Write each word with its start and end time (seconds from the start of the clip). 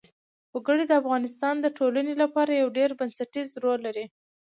وګړي 0.53 0.83
د 0.87 0.93
افغانستان 1.01 1.55
د 1.61 1.65
ټولنې 1.77 2.13
لپاره 2.21 2.51
یو 2.61 2.69
ډېر 2.77 2.89
بنسټيز 2.99 3.49
رول 3.63 3.79
لري. 3.87 4.05